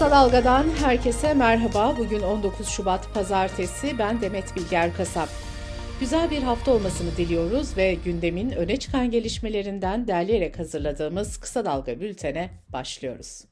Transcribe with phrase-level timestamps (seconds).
[0.00, 1.94] Kısa Dalga'dan herkese merhaba.
[1.98, 3.98] Bugün 19 Şubat Pazartesi.
[3.98, 5.28] Ben Demet Bilger Kasap.
[6.00, 12.50] Güzel bir hafta olmasını diliyoruz ve gündemin öne çıkan gelişmelerinden derleyerek hazırladığımız Kısa Dalga bültene
[12.68, 13.44] başlıyoruz.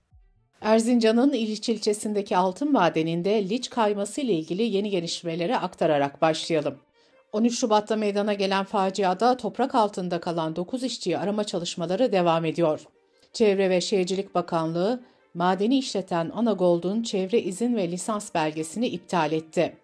[0.60, 6.78] Erzincan'ın İliç ilçesindeki altın madeninde liç kayması ile ilgili yeni gelişmeleri aktararak başlayalım.
[7.32, 12.80] 13 Şubat'ta meydana gelen faciada toprak altında kalan 9 işçiyi arama çalışmaları devam ediyor.
[13.32, 15.00] Çevre ve Şehircilik Bakanlığı,
[15.38, 19.76] madeni işleten Anagold'un çevre izin ve lisans belgesini iptal etti.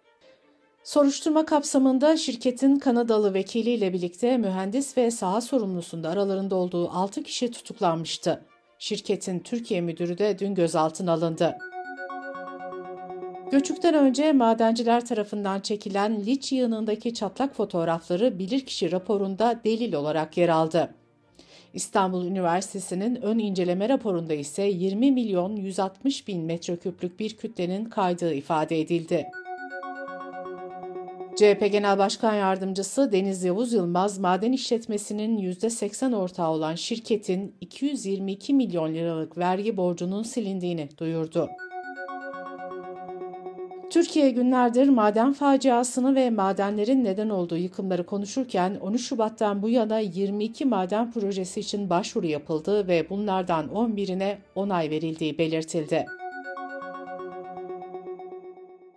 [0.85, 8.45] Soruşturma kapsamında şirketin Kanadalı vekiliyle birlikte mühendis ve saha sorumlusunda aralarında olduğu 6 kişi tutuklanmıştı.
[8.79, 11.59] Şirketin Türkiye müdürü de dün gözaltına alındı.
[13.51, 20.95] Göçükten önce madenciler tarafından çekilen liç yığınındaki çatlak fotoğrafları bilirkişi raporunda delil olarak yer aldı.
[21.75, 28.81] İstanbul Üniversitesi'nin ön inceleme raporunda ise 20 milyon 160 bin metreküplük bir kütlenin kaydığı ifade
[28.81, 29.27] edildi.
[31.37, 38.95] CHP Genel Başkan Yardımcısı Deniz Yavuz Yılmaz, maden işletmesinin %80 ortağı olan şirketin 222 milyon
[38.95, 41.49] liralık vergi borcunun silindiğini duyurdu.
[43.95, 50.65] Türkiye günlerdir maden faciasını ve madenlerin neden olduğu yıkımları konuşurken 13 Şubat'tan bu yana 22
[50.65, 56.07] maden projesi için başvuru yapıldı ve bunlardan 11'ine onay verildiği belirtildi.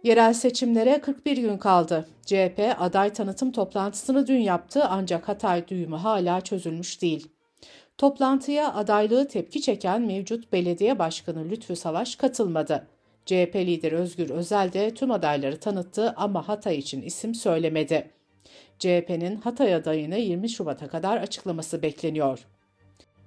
[0.04, 2.08] Yerel seçimlere 41 gün kaldı.
[2.26, 7.28] CHP aday tanıtım toplantısını dün yaptı ancak Hatay düğümü hala çözülmüş değil.
[7.98, 12.97] Toplantıya adaylığı tepki çeken mevcut belediye başkanı Lütfü Savaş katılmadı.
[13.28, 18.10] CHP lideri Özgür Özel de tüm adayları tanıttı ama Hatay için isim söylemedi.
[18.80, 22.40] CHP'nin Hatay adayını 20 Şubat'a kadar açıklaması bekleniyor.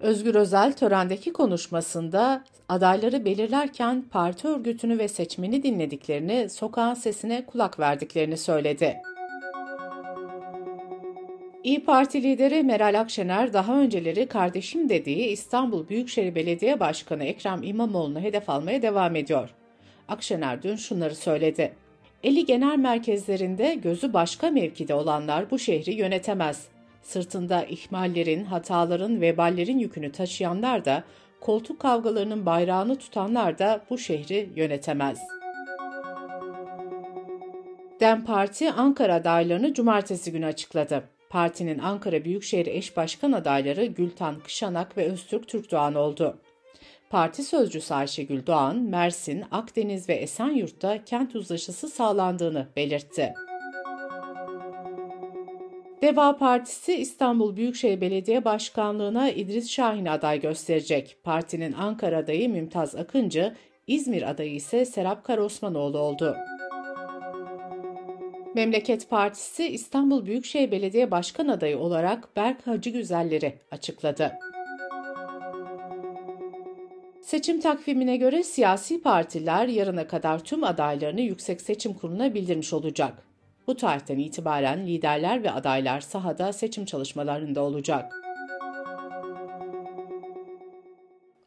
[0.01, 8.37] Özgür Özel törendeki konuşmasında adayları belirlerken parti örgütünü ve seçmeni dinlediklerini, sokağın sesine kulak verdiklerini
[8.37, 8.97] söyledi.
[11.65, 18.21] İyi Parti lideri Meral Akşener daha önceleri kardeşim dediği İstanbul Büyükşehir Belediye Başkanı Ekrem İmamoğlu'nu
[18.21, 19.55] hedef almaya devam ediyor.
[20.11, 21.73] Akşener dün şunları söyledi.
[22.23, 26.69] Eli genel merkezlerinde gözü başka mevkide olanlar bu şehri yönetemez.
[27.03, 31.05] Sırtında ihmallerin, hataların, veballerin yükünü taşıyanlar da,
[31.41, 35.19] koltuk kavgalarının bayrağını tutanlar da bu şehri yönetemez.
[38.01, 41.05] DEM Parti Ankara adaylarını cumartesi günü açıkladı.
[41.31, 46.39] Partinin Ankara Büyükşehir Eş Başkan adayları Gültan Kışanak ve Öztürk Türkdoğan oldu.
[47.11, 53.35] Parti sözcüsü Ayşegül Doğan, Mersin, Akdeniz ve Esenyurt'ta kent uzlaşısı sağlandığını belirtti.
[56.03, 61.17] Deva Partisi İstanbul Büyükşehir Belediye Başkanlığı'na İdris Şahin aday gösterecek.
[61.25, 63.55] Partinin Ankara adayı Mümtaz Akıncı,
[63.87, 66.37] İzmir adayı ise Serap Karosmanoğlu oldu.
[68.55, 74.33] Memleket Partisi İstanbul Büyükşehir Belediye Başkan adayı olarak Berk Hacı Güzelleri açıkladı.
[77.31, 83.23] Seçim takvimine göre siyasi partiler yarına kadar tüm adaylarını Yüksek Seçim Kurulu'na bildirmiş olacak.
[83.67, 88.15] Bu tarihten itibaren liderler ve adaylar sahada seçim çalışmalarında olacak.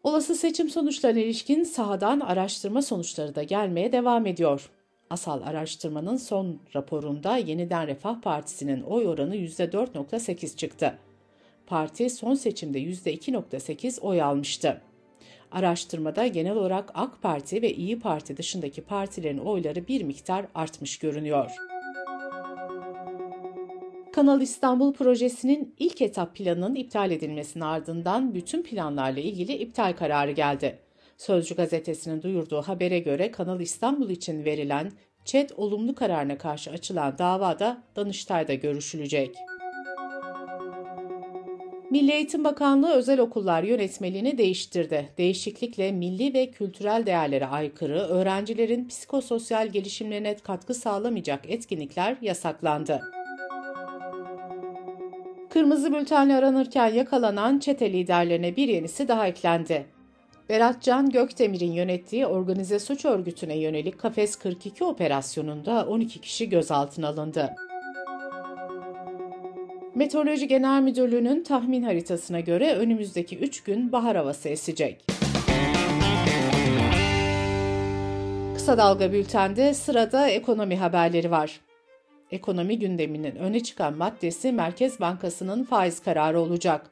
[0.03, 4.69] Olası seçim sonuçlarına ilişkin sahadan araştırma sonuçları da gelmeye devam ediyor.
[5.09, 10.97] Asal araştırmanın son raporunda Yeniden Refah Partisi'nin oy oranı %4.8 çıktı.
[11.67, 14.81] Parti son seçimde %2.8 oy almıştı.
[15.53, 21.52] Araştırmada genel olarak AK Parti ve İyi Parti dışındaki partilerin oyları bir miktar artmış görünüyor.
[24.14, 30.80] Kanal İstanbul projesinin ilk etap planının iptal edilmesinin ardından bütün planlarla ilgili iptal kararı geldi.
[31.18, 34.91] Sözcü gazetesinin duyurduğu habere göre Kanal İstanbul için verilen
[35.25, 39.35] ÇED olumlu kararına karşı açılan davada Danıştay'da görüşülecek.
[41.93, 45.09] Milli Eğitim Bakanlığı özel okullar yönetmeliğini değiştirdi.
[45.17, 53.01] Değişiklikle milli ve kültürel değerlere aykırı, öğrencilerin psikososyal gelişimlerine katkı sağlamayacak etkinlikler yasaklandı.
[55.49, 59.85] Kırmızı bültenle aranırken yakalanan çete liderlerine bir yenisi daha eklendi.
[60.49, 67.55] Berat Can Gökdemir'in yönettiği organize suç örgütüne yönelik Kafes 42 operasyonunda 12 kişi gözaltına alındı.
[69.95, 75.05] Meteoroloji Genel Müdürlüğü'nün tahmin haritasına göre önümüzdeki 3 gün bahar havası esecek.
[78.55, 81.59] Kısa Dalga Bülten'de sırada ekonomi haberleri var.
[82.31, 86.89] Ekonomi gündeminin öne çıkan maddesi Merkez Bankası'nın faiz kararı olacak.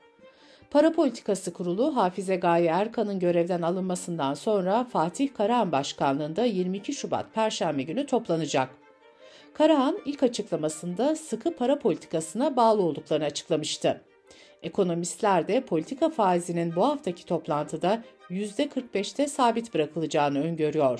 [0.72, 7.84] Para Politikası Kurulu Hafize Gaye Erkan'ın görevden alınmasından sonra Fatih Karahan Başkanlığında 22 Şubat Perşembe
[7.84, 8.81] günü toplanacak.
[9.54, 14.02] Karahan ilk açıklamasında sıkı para politikasına bağlı olduklarını açıklamıştı.
[14.64, 21.00] Ekonomistler de politika faizinin bu haftaki toplantıda %45'te sabit bırakılacağını öngörüyor.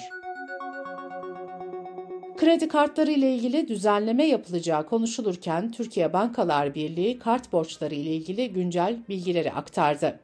[2.38, 8.98] Kredi kartları ile ilgili düzenleme yapılacağı konuşulurken Türkiye Bankalar Birliği kart borçları ile ilgili güncel
[9.10, 10.20] bilgileri aktardı.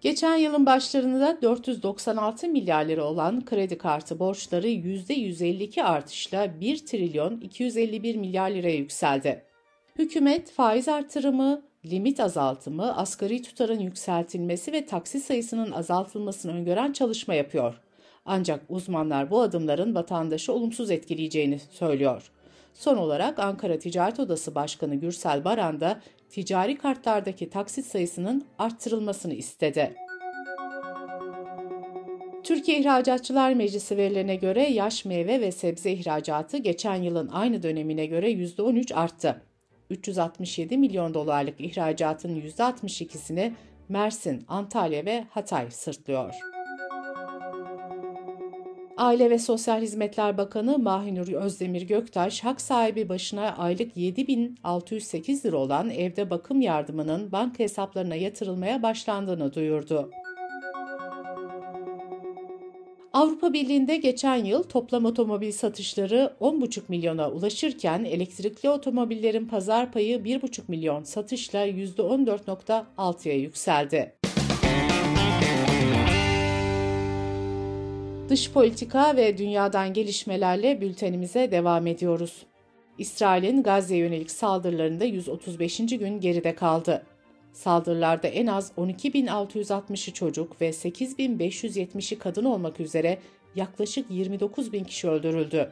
[0.00, 8.16] Geçen yılın başlarında 496 milyar lira olan kredi kartı borçları %152 artışla 1 trilyon 251
[8.16, 9.44] milyar liraya yükseldi.
[9.98, 17.74] Hükümet faiz artırımı, limit azaltımı, asgari tutarın yükseltilmesi ve taksi sayısının azaltılmasını öngören çalışma yapıyor.
[18.24, 22.30] Ancak uzmanlar bu adımların vatandaşı olumsuz etkileyeceğini söylüyor.
[22.74, 26.00] Son olarak Ankara Ticaret Odası Başkanı Gürsel Baran da
[26.30, 29.94] ticari kartlardaki taksit sayısının arttırılmasını istedi.
[32.44, 38.32] Türkiye İhracatçılar Meclisi verilerine göre yaş meyve ve sebze ihracatı geçen yılın aynı dönemine göre
[38.32, 39.42] %13 arttı.
[39.90, 43.52] 367 milyon dolarlık ihracatın %62'sini
[43.88, 46.49] Mersin, Antalya ve Hatay sırtlıyor.
[49.00, 55.90] Aile ve Sosyal Hizmetler Bakanı Mahinur Özdemir Göktaş, hak sahibi başına aylık 7608 lira olan
[55.90, 60.10] evde bakım yardımının banka hesaplarına yatırılmaya başlandığını duyurdu.
[63.12, 70.60] Avrupa Birliği'nde geçen yıl toplam otomobil satışları 10,5 milyona ulaşırken elektrikli otomobillerin pazar payı 1,5
[70.68, 74.19] milyon satışla %14.6'ya yükseldi.
[78.30, 82.46] Dış politika ve dünyadan gelişmelerle bültenimize devam ediyoruz.
[82.98, 85.76] İsrail'in Gazze yönelik saldırılarında 135.
[85.78, 87.02] gün geride kaldı.
[87.52, 93.18] Saldırılarda en az 12.660'ı çocuk ve 8.570'i kadın olmak üzere
[93.54, 95.70] yaklaşık 29.000 kişi öldürüldü.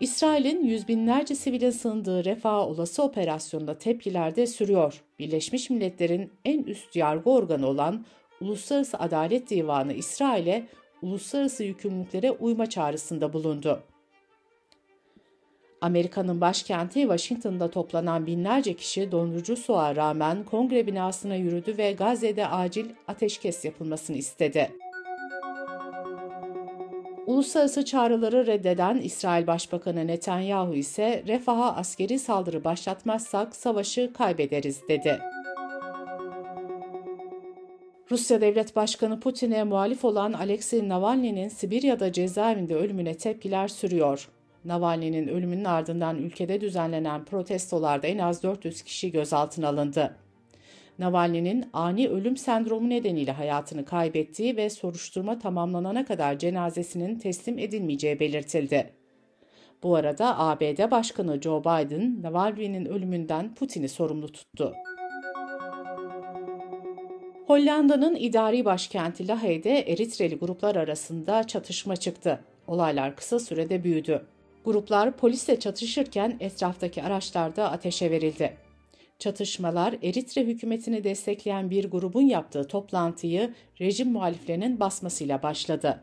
[0.00, 5.02] İsrail'in yüz binlerce sivilin sığındığı Refah olası operasyonda tepkiler de sürüyor.
[5.18, 8.04] Birleşmiş Milletler'in en üst yargı organı olan
[8.40, 10.68] Uluslararası Adalet Divanı İsrail'e
[11.02, 13.82] uluslararası yükümlülüklere uyma çağrısında bulundu.
[15.80, 22.86] Amerika'nın başkenti Washington'da toplanan binlerce kişi dondurucu soğuğa rağmen kongre binasına yürüdü ve Gazze'de acil
[23.08, 24.70] ateşkes yapılmasını istedi.
[27.26, 35.20] Uluslararası çağrıları reddeden İsrail Başbakanı Netanyahu ise Refah'a askeri saldırı başlatmazsak savaşı kaybederiz dedi.
[38.10, 44.28] Rusya Devlet Başkanı Putin'e muhalif olan Alexei Navalny'nin Sibirya'da cezaevinde ölümüne tepkiler sürüyor.
[44.64, 50.16] Navalny'nin ölümünün ardından ülkede düzenlenen protestolarda en az 400 kişi gözaltına alındı.
[50.98, 58.90] Navalny'nin ani ölüm sendromu nedeniyle hayatını kaybettiği ve soruşturma tamamlanana kadar cenazesinin teslim edilmeyeceği belirtildi.
[59.82, 64.74] Bu arada ABD Başkanı Joe Biden, Navalny'nin ölümünden Putin'i sorumlu tuttu.
[67.48, 72.40] Hollanda'nın idari başkenti Lahey'de Eritreli gruplar arasında çatışma çıktı.
[72.66, 74.26] Olaylar kısa sürede büyüdü.
[74.64, 78.56] Gruplar polisle çatışırken etraftaki araçlarda ateşe verildi.
[79.18, 86.00] Çatışmalar Eritre hükümetini destekleyen bir grubun yaptığı toplantıyı rejim muhaliflerinin basmasıyla başladı.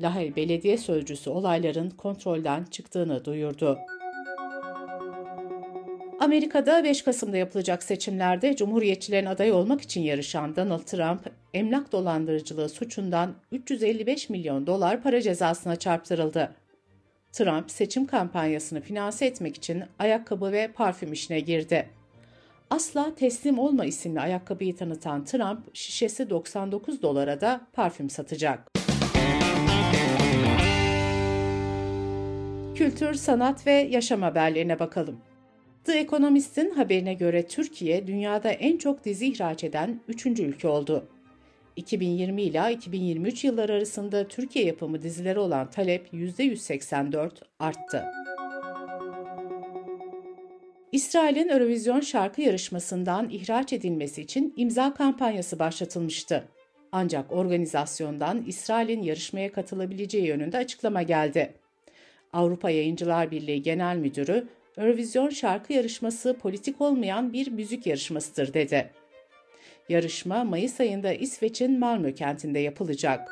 [0.00, 3.78] Lahey Belediye Sözcüsü olayların kontrolden çıktığını duyurdu.
[6.24, 11.20] Amerika'da 5 Kasım'da yapılacak seçimlerde Cumhuriyetçilerin adayı olmak için yarışan Donald Trump,
[11.54, 16.54] emlak dolandırıcılığı suçundan 355 milyon dolar para cezasına çarptırıldı.
[17.32, 21.88] Trump seçim kampanyasını finanse etmek için ayakkabı ve parfüm işine girdi.
[22.70, 28.70] Asla teslim olma isimli ayakkabıyı tanıtan Trump, şişesi 99 dolara da parfüm satacak.
[32.74, 35.20] Kültür, sanat ve yaşam haberlerine bakalım.
[35.84, 40.26] The Economist'in haberine göre Türkiye dünyada en çok dizi ihraç eden 3.
[40.26, 41.08] ülke oldu.
[41.76, 48.04] 2020 ila 2023 yılları arasında Türkiye yapımı dizilere olan talep %184 arttı.
[50.92, 56.48] İsrail'in Eurovision şarkı yarışmasından ihraç edilmesi için imza kampanyası başlatılmıştı.
[56.92, 61.54] Ancak organizasyondan İsrail'in yarışmaya katılabileceği yönünde açıklama geldi.
[62.32, 68.90] Avrupa Yayıncılar Birliği Genel Müdürü, Eurovision şarkı yarışması politik olmayan bir müzik yarışmasıdır dedi.
[69.88, 73.28] Yarışma Mayıs ayında İsveç'in Malmö kentinde yapılacak.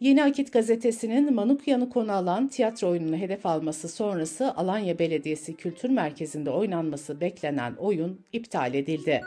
[0.00, 6.50] Yeni Akit gazetesinin Manukyan'ı konu alan tiyatro oyununu hedef alması sonrası Alanya Belediyesi Kültür Merkezi'nde
[6.50, 9.22] oynanması beklenen oyun iptal edildi.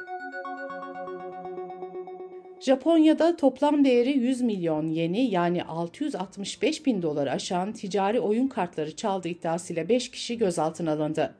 [2.62, 9.28] Japonya'da toplam değeri 100 milyon yeni yani 665 bin dolar aşan ticari oyun kartları çaldı
[9.28, 11.36] iddiasıyla 5 kişi gözaltına alındı.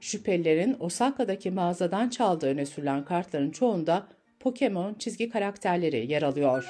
[0.00, 4.06] Şüphelilerin Osaka'daki mağazadan çaldığı öne sürülen kartların çoğunda
[4.40, 6.68] Pokemon çizgi karakterleri yer alıyor.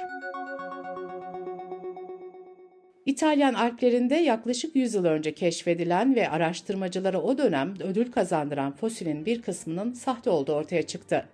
[3.07, 9.43] İtalyan Alplerinde yaklaşık 100 yıl önce keşfedilen ve araştırmacılara o dönem ödül kazandıran fosilin bir
[9.43, 11.29] kısmının sahte olduğu ortaya çıktı.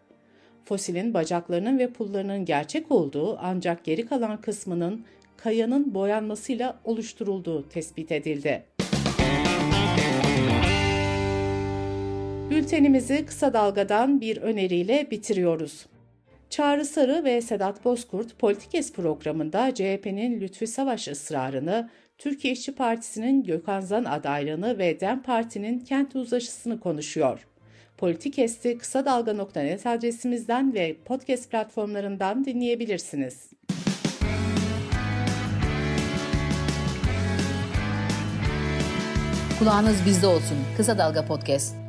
[0.64, 5.04] Fosilin bacaklarının ve pullarının gerçek olduğu ancak geri kalan kısmının
[5.36, 8.64] kayanın boyanmasıyla oluşturulduğu tespit edildi.
[12.50, 15.86] Bültenimizi kısa dalgadan bir öneriyle bitiriyoruz.
[16.50, 23.80] Çağrı Sarı ve Sedat Bozkurt Politikes programında CHP'nin Lütfi Savaş ısrarını, Türkiye İşçi Partisi'nin Gökhan
[23.80, 27.46] Zan adaylığını ve DEM Parti'nin kent uzlaşısını konuşuyor.
[28.02, 33.50] Politikest'i kısa dalga.net adresimizden ve podcast platformlarından dinleyebilirsiniz.
[39.58, 40.56] Kulağınız bizde olsun.
[40.76, 41.81] Kısa Dalga Podcast.